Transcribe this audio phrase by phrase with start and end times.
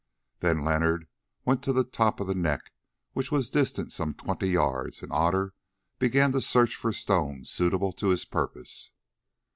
[0.39, 1.05] Then Leonard
[1.45, 2.71] went to the top of the neck,
[3.13, 5.53] which was distant some twenty yards, and Otter
[5.99, 8.93] began to search for stones suitable to his purpose.